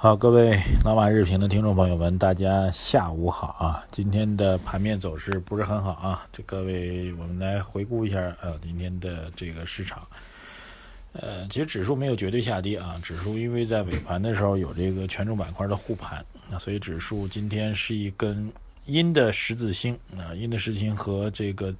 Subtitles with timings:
[0.00, 3.84] 好，各位老马日评的听众朋友们，大家下午好啊！
[3.90, 10.06] 今天的盘面走势不是很好啊，这各位我们来回顾一下呃今天的这个市场。
[11.14, 18.52] 呃，其实指数没有绝对下跌啊，指数因为在尾盘的时候有这个权重板块的护盘，那所以指数今天是一根
[18.86, 21.74] 阴的十字星啊，阴的十字星和这个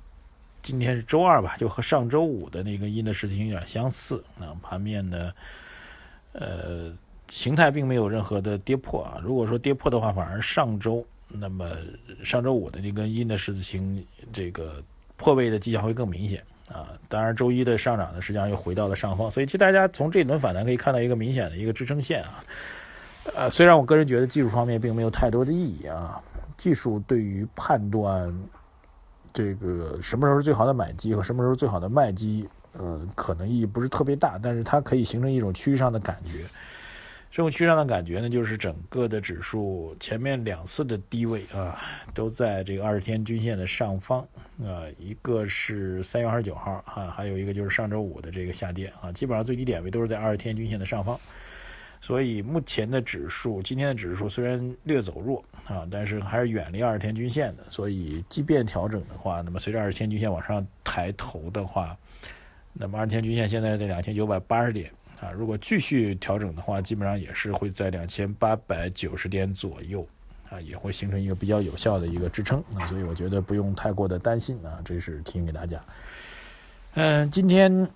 [0.61, 5.33] 今天是周二吧，就和上周五的那个阴的十字星有点相似啊，盘面呢，
[6.33, 6.93] 呃。
[7.29, 11.71] 形态并没有任何的跌破啊，如果说跌破的话，反而上周那么
[12.25, 14.83] 上周五的那根阴的十字星这个
[15.17, 16.89] 破位的迹象会更明显啊。
[17.09, 22.45] 当然，周一的上涨呢，实际上又回到了上方，所以其实大家从这轮反弹可以看到一个明显的一个支撑线啊。
[23.37, 26.19] 呃，虽然我个人觉得技术方面并没有太多的意义啊，
[26.57, 28.35] 技术对于判断
[29.35, 36.47] 这个什么时候是最好的买机和什么时候最好的卖机，呃，可能意义不是特别大，但是它可以形成一种趋势上的感觉。
[37.31, 41.79] 这种趋势上的感觉呢，就是整个的指数前面两次的低位啊，
[42.13, 44.21] 都在这个二十天均线的上方
[44.61, 51.19] 啊，一个是三月二十九号啊，还有一个就是上周五的这个下跌啊，基本上最低点位都是在二十天均线的上方。
[52.01, 57.65] 所以目前的指数，今天的指数虽然略走弱啊，但是还是远离二十天均线的。
[57.69, 61.97] 所以即便调整的话，那么随着二十天均线往上抬头的话，
[62.73, 64.91] 那么二十天均线现在在两千九百八十点。
[65.21, 70.07] 啊，如果继续调整的话，基本上也是会在两千八百九十点左右，
[70.49, 75.83] 啊，也会形成一个比较有效的一个支撑啊，所以我觉得不用太过的担心啊，这是提醒给大家。
[76.95, 77.89] 嗯，今天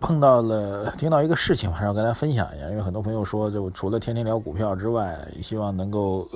[0.00, 6.26] 碰到了听到一个事情，还是要跟大家分享一下，因为很多朋友说，就除了天天聊股票之外，希望能够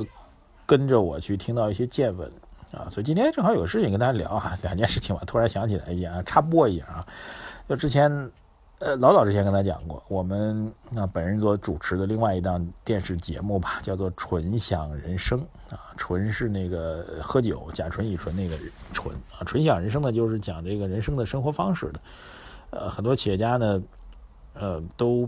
[0.66, 2.30] 跟着我去听到一些见闻
[2.70, 7.06] 啊，所以今天正好有事情跟大家聊啊，两件事情吧，突然想起来一下，插播一下啊，
[7.66, 8.30] 就之前。
[8.78, 15.40] 呃，老早之前跟他讲过，我们那本人所主持的另外一档电视节目吧，叫做《纯享人生》
[15.74, 18.54] 啊，纯是那个喝酒甲醇乙醇那个
[18.92, 22.00] 醇啊，纯享人生呢就是讲这个人生的生活方式的。
[22.68, 23.82] 呃，很多企业家呢，
[24.52, 25.26] 呃，都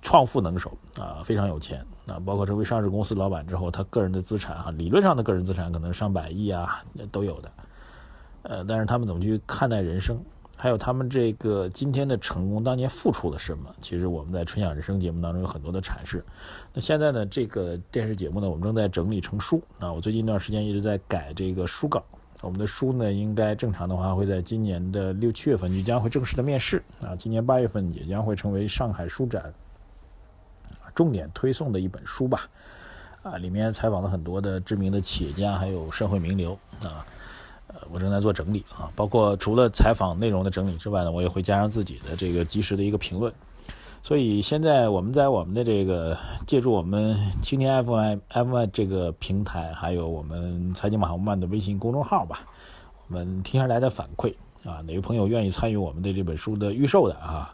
[0.00, 7.50] 创富能手啊，非常有钱啊，包括成为上市公司老板之后，他个人的资产哈，理论上的个人资产可能上百亿啊，都有的。
[8.42, 10.22] 呃，但是他们怎么去看待人生？
[10.56, 13.72] 还有他们这个今天的成功，当年付出了什么？
[13.82, 16.24] 其实我们在《春享人生》节目当中有很多的阐释。
[16.72, 19.92] 那现在呢，这个电视节目呢，我们正在整理成书啊。
[19.92, 22.02] 我最近一段时间一直在改这个书稿。
[22.40, 27.14] 我们的书呢，应该正常的话会在今年的六七月份就将会正式的面世啊。
[27.14, 29.52] 今年八月份也将会成为上海书展
[30.94, 32.48] 重点推送的一本书吧。
[33.22, 37.04] 啊，里面采访了很多的知名的企业家，还有社会名流啊。
[37.90, 43.32] 我正在做整理啊，包括除了采访内容的整理之外呢，我也会加上自己的这个及时的一个评论。
[44.02, 46.16] 所以现在我们在我们的这个
[46.46, 52.46] 借助我们青年 FM FM 这个平台，还有我们财经马红曼的微信公众号吧，
[53.08, 54.32] 我们听下来的反馈
[54.64, 57.52] 啊，哪位朋友愿意参与我们的这本书的预售的啊，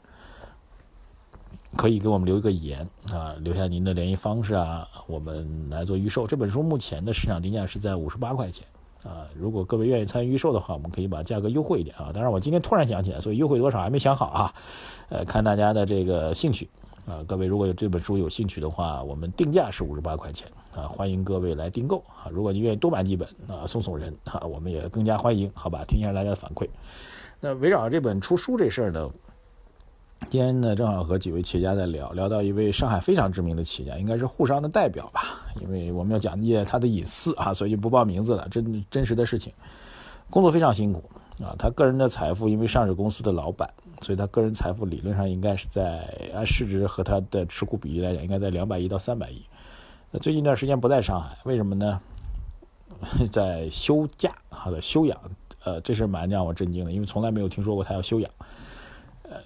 [1.75, 6.27] 可以给我们留一个言啊，留下您的联系方式啊，我们来做预售。
[6.27, 8.67] 这本书目前的市场定价是在五十八块钱。
[9.05, 12.11] 啊，如果各位愿意参与预售的话，我们可以把价格优惠一点啊。
[12.15, 14.55] 当然，我今天突然想起来，所以优惠多少还没想好啊。
[15.09, 16.69] 呃，看大家的这个兴趣
[17.07, 17.23] 啊。
[17.27, 22.31] 各位如果有这本书有兴趣的话，我们定价是五十八块钱啊，欢迎各位来订购啊。
[22.31, 25.85] 如果你愿意多买几本啊，送送人啊，我们也更加欢迎，好吧？
[25.87, 26.69] 听一下大家的反馈。
[27.41, 29.11] 那围绕这本出书这事儿呢？
[30.31, 35.43] 今天呢，正好和几位企业家在聊，聊到一位上海非常知名的企业家，应该是沪商的代表吧。
[35.61, 38.49] 因为我们要讲解他的隐私啊，所以就不报名字了。
[38.49, 39.53] 真真实的事情，
[40.31, 41.03] 工作非常辛苦
[41.43, 41.55] 啊。
[41.59, 43.69] 他个人的财富，因为上市公司的老板，
[44.01, 49.43] 所以他个人财富理论上应该是在按市值和他的持股比例来讲，应该在两百亿到三百亿。
[50.11, 52.01] 那最近一段时间不在上海，为什么呢？
[53.31, 55.19] 在休假，好的休养。
[55.65, 58.31] 呃，这事蛮让我震惊的，因为从来没有听说过他要休养。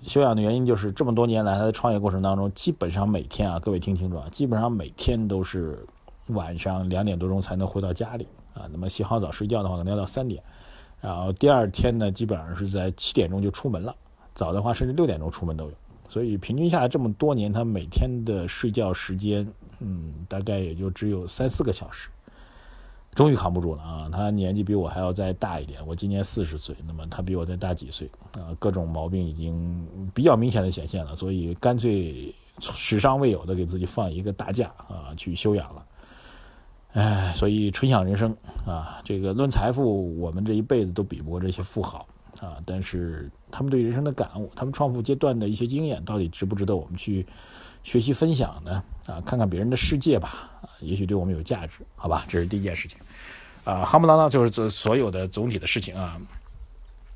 [0.06, 5.84] 休养的原因就是这么多年来他的创业过程当中，基本上每天啊，各位听清楚啊，基本上每天都是
[6.28, 8.68] 晚上两点多钟才能回到家里啊。
[8.70, 10.42] 那么洗好澡睡觉的话，可能要到三点，
[11.00, 13.94] 然后第二天呢，基本上是在七点钟就出门了，
[14.34, 15.72] 早的话甚至六点钟出门都有。
[16.08, 19.46] 所以平均下来这么多年，他每天的睡觉时间，
[19.80, 22.08] 嗯，大概也就只有三四个小时。
[23.16, 24.10] 终于扛不住了啊！
[24.12, 28.54] 他年纪比我还要再大一点，我今年四十岁，那么他比我再大几岁啊？
[28.58, 35.86] 各种毛病已经比较明显的显现了，所以干脆史上未有的给自己放一个大假啊，去休养了。
[36.92, 38.36] 哎，所以纯享人生
[38.66, 39.00] 啊！
[39.02, 42.06] 这个论财富，我们这一辈子都比不过这些富豪
[42.40, 42.58] 啊！
[42.66, 47.26] 但是他们对人生的感悟，他们创富阶段的一些经验，到底值不值得我们去？
[47.82, 52.99] 学习分享呢，啊，看看别人的世界吧，也许对我们有价值，好吧，这是第一件事情，
[53.64, 56.20] 啊，夯不啷当就是这所有的总体的事情啊。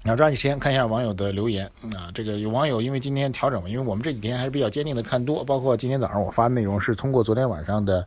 [0.05, 8.07] 要抓紧时间看一下网友的留言啊，这个有网友因为今天调整嘛，因为我们这几天还是比较坚定的看多，包括今天早上我发的内容是通过昨天晚上的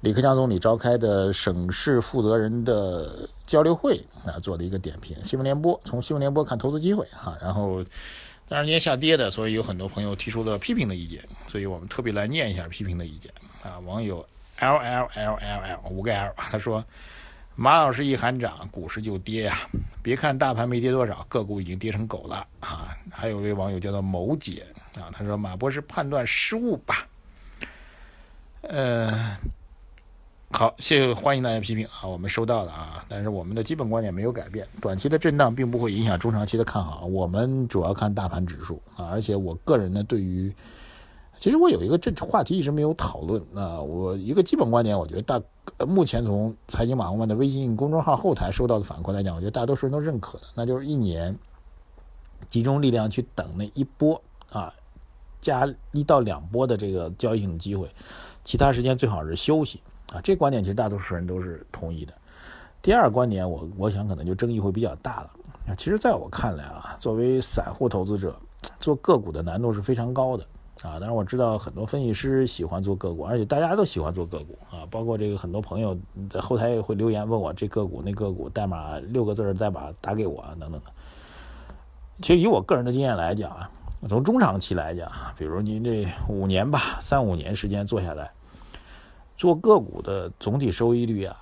[0.00, 5.16] 李克强总理召开的省市负责人的交流会啊做的一个点评。
[5.22, 7.84] 新闻联播从新闻联播看投资机会哈，然后。
[8.50, 13.30] 当然，今天下跌的，所以有很多朋友提出了批评的意见，所以我们特别来念一下批评的意见
[13.62, 13.78] 啊。
[13.80, 14.24] 网友
[14.60, 16.84] L L L L L 五个 L，他说
[17.56, 19.56] ：“马老师一喊涨，股市就跌呀！
[20.02, 27.06] 别看大盘没跌多少，个股已经跌成狗了啊！”还有一位网友叫做某姐啊，他说：“马博士判断失误吧？”
[28.62, 29.36] 呃。
[30.50, 40.50] 好，谢谢，欢迎大家批评啊，我们收到了啊，但是我们的基本观点没有改变，短期的震荡并不会影响中长期的看好，我们主要看大盘指数啊，而且我个人呢，对于，
[41.38, 45.40] 其实我有一个这话题一直没有讨论啊，我一个基本观点，我觉得大
[45.86, 51.38] 目前从财经马红漫的微信公众号后台收到的反馈来讲，我觉得大多数人都认可的，那就是一年
[52.48, 54.20] 集中力量去等那一波
[54.50, 54.74] 啊，
[55.40, 57.88] 加一到两波的这个交易性机会，
[58.42, 59.80] 其他时间最好是休息。
[60.12, 62.14] 啊，这观点其实大多数人都是同意的。
[62.80, 65.30] 第二观点，我我想可能就争议会比较大了。
[65.68, 68.34] 啊，其实在我看来啊，作为散户投资者，
[68.80, 70.46] 做个股的难度是非常高的
[70.82, 70.98] 啊。
[70.98, 74.86] 当然我知道很多分析师喜欢做个股，而且大家都喜欢做个股啊。
[74.90, 75.96] 包括这个很多朋友
[76.28, 80.90] 在后台也会留言问我这个股那个股代码六个字的代码打给我啊等等的。
[82.20, 83.70] 其实以我个人的经验来讲啊，
[84.08, 88.30] 从中长期来讲，比如您这五年吧，三五年时间做下来。
[89.36, 91.36] 做个股的总体收益率啊，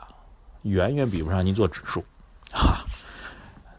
[0.62, 2.05] 远远比不上您做指数，
[2.53, 2.85] 啊，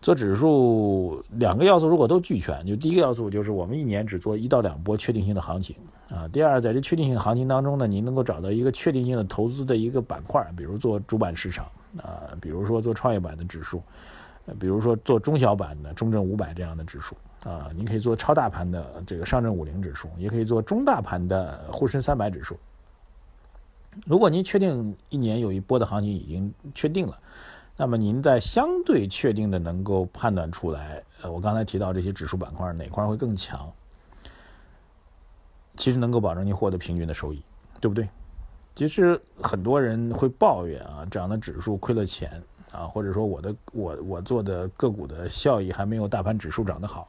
[0.08, 5.76] 做指数两个要素如果都俱全，就第一个要素就是我们一年只做一到两波确定性的行情
[6.10, 6.26] 啊。
[6.30, 11.66] 第二，在这确定性行情当中呢，您能够找到一个确定性的投资的一个板块，比如做主板市场
[11.98, 13.84] 啊，比如说做创业板的指数，
[14.58, 17.14] 比如说做中小板的中证五百这样的指数
[17.44, 22.56] 啊，您可以做超大盘的这个上证五零指数，也可以做中大盘的沪深三百指数。
[24.06, 27.20] 如果您确定一年有一波的行情已经确定了，
[27.80, 33.72] 那么您在相对确定的能够判断出来，呃，我刚才提到这些指数板块哪块会更强，
[35.78, 37.42] 其实能够保证您获得平均的收益，
[37.80, 38.10] 对不对？
[38.76, 42.42] 其实很多人会抱怨啊，涨的指数亏了钱
[42.72, 47.08] 啊，或者说我的我我做的个股的效益还没有大盘指数涨得好。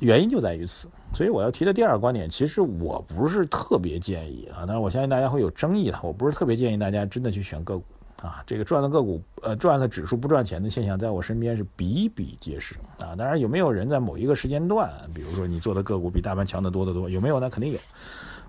[0.00, 7.84] 原因就在于此，所以我要提的第二个观点，其实我不是特别建议啊，但是我相信大家会有争议的，我不是特别建议大家真的去选个股
[8.22, 13.14] 啊，这个赚的个股，呃，赚的指数不赚钱的现象，在我身边是比比皆是啊。
[13.16, 17.38] 当然有没有人在某一个时间段，比如说你做的个股比大盘强得多得多，有没有？
[17.38, 17.78] 那肯定有。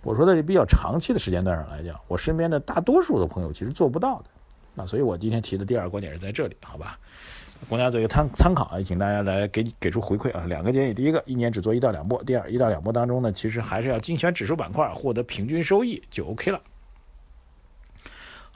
[0.04, 6.98] 我说的是比较长期的时间段上来讲，我身边的大多数的朋友其实做不到的啊，所以我今天提的第二个观点是在这里，好吧？
[7.68, 10.46] 国家做一个参参考，也请大家来给给出回馈啊。
[10.48, 16.62] 两个建议，第一个，一年只做一到两波；第二，一到两波当中呢，其实还是要精选指数板块，获得平均收益就 OK 了。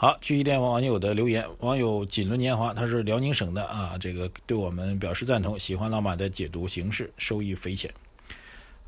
[0.02, 7.94] 好，继续点网友的留言，网友锦纶年华，他是辽宁省的啊，这个对我们表示赞同，喜欢老马的解读形式，受益匪浅。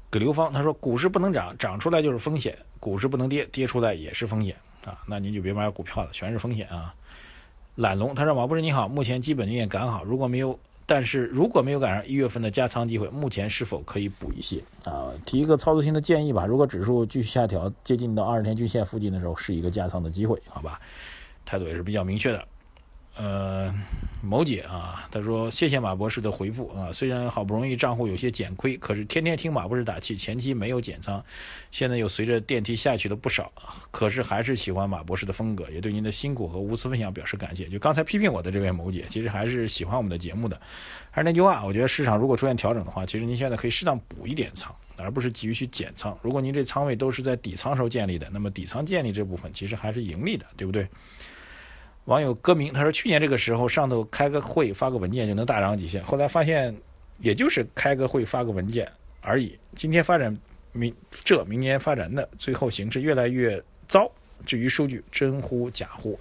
[0.10, 4.56] 葛流芳他说，股市不能涨，涨出来就是风险；股市不能跌，跌出来也是风险
[4.86, 4.98] 啊。
[5.06, 6.96] 那您就别买股票了，全是风险啊。
[7.76, 15.12] 懒龙他说：“马博士你好，目前基本面赶好，如果没有，但是如果没有赶上一月份的加仓机会，目前是否可以补一些啊？
[15.26, 20.80] 提一个操作性的建议吧，如果指数继续下调，接近到二十天均线附近的时候，是一个加仓的机会，好吧？
[21.46, 22.48] 态度也是比较明确的。”
[23.16, 23.72] 呃，
[24.22, 31.24] 某姐啊，她说谢谢马博士的回复啊，虽然好不容易账户有些减亏，可是天天听马博士打气，前期没有减仓，
[31.70, 33.52] 现在又随着电梯下去了不少，
[33.92, 37.68] 可是还是喜欢马博士的风格，也对您的辛苦和无私分享表示感谢。
[37.68, 40.60] 就刚才批评我的这位某姐，其实还是喜欢我们的节目的。
[41.12, 46.18] 还是那句话，我觉得市场如果出现调整的话，其实您现在可以适当补一点仓，而不是急于去减仓。
[46.24, 50.88] 如果您这仓位都是在底仓时候建立的，那么底仓建立这部分其实还是盈利的，对不对？
[52.06, 56.76] 网友歌名他说：“去年这个时候上头开个会发个文件就能大涨几千，后来发现
[57.20, 58.92] 也就是开个会发个文件
[59.22, 59.58] 而已。
[59.76, 60.38] 今天发展
[60.74, 64.12] 明这明年发展的，最后形势越来越糟。
[64.46, 66.20] 至于数据真乎假乎，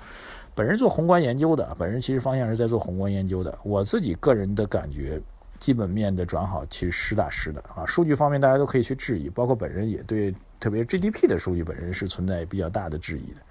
[0.55, 3.59] 本人做宏观研究的，本人其实方向是在做宏观研究的。
[3.65, 5.21] 我自己个人的感觉，
[5.59, 7.85] 基本面的转好其实实打实的啊。
[7.85, 13.43] 数据方面大家都可以去质疑，包括本人也对，特别 GDP 的数据本人是存在比较大的质疑的。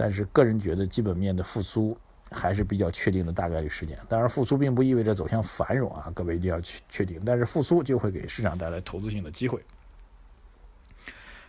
[0.00, 1.94] 但是个人觉得基本面的复苏
[2.30, 3.98] 还是比较确定的大概率事件。
[4.08, 7.20] 当然，复苏并不意味着走向繁荣啊，各位一定要去确定。
[7.26, 9.62] 但是复苏就会给市场带来投资性的机会。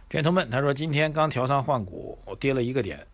[0.10, 3.08] gentleman 们，他说今天刚调仓换股，我跌了一个点。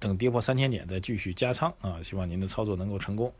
[0.00, 1.98] 等跌破三千点再继续加仓啊！
[2.02, 3.32] 希望您的操作能够成功。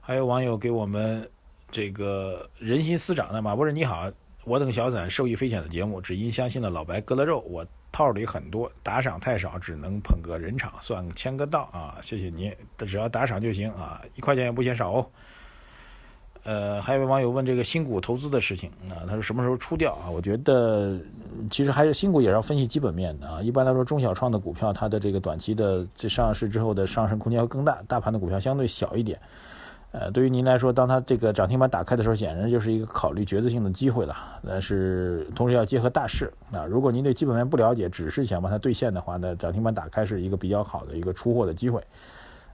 [0.00, 1.28] 还有网友给我们
[1.72, 4.08] 这个人心思涨的马博士你好，
[4.44, 11.98] 我等小散受益匪浅的节目，只因相信了老白割了肉，我套里很多，打赏太少，只能捧个人场，算签个到啊！
[12.00, 15.06] 谢谢您，只要打赏就行啊，一块钱也不嫌少哦。
[16.44, 20.10] 呃，还有位网友问这个新股投资的事情啊，他说什么时候出掉啊？
[20.10, 20.98] 我觉得
[21.50, 23.40] 其实还是新股也要分析基本面的啊。
[23.40, 29.20] 一般来说，中小创的股票它的这个短期的这上市之后的上升空间会更大，大盘的股票相对小一点。
[29.92, 34.16] 呃，对于您来说，当它这个涨停板打开的时候，显然就是一个考虑决策性的机会了。
[34.46, 36.64] 但是同时要结合大势啊。
[36.64, 41.78] 如果您对基本面不了解，只是想把它兑现的话，那涨停板打开是一个比较好的一个出货的机会，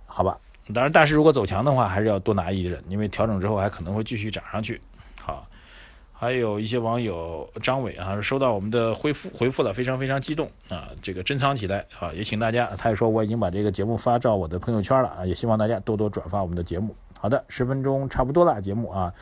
[0.04, 0.37] 好吧？
[0.75, 4.80] 当然，大势如果走强的话，还是要多拿一人，因为调整之后还可能会继续涨上去。
[5.21, 5.47] 好，
[6.12, 16.95] 还有一些网友张伟啊，收到我们的回复，回复了，非常非常激动啊，这个珍藏起来啊，也请大家，他也说我已经把这个节目发到我的朋友圈了啊，也希望大家多多转发我们的节目。
[17.20, 19.12] 好的，十分钟差不多了，节目啊，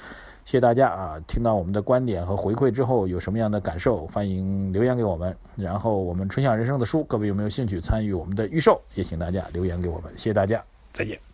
[0.44, 5.36] 谢谢大家啊，听到我们的观点和回馈之后有什么样的感受，欢迎留言给我们。
[5.56, 8.80] 然后我们春夏人生的书，各位有没有兴趣参与我们的预售？
[8.94, 10.62] 也请大家留言给我们，谢谢大家，
[10.92, 11.25] 再见。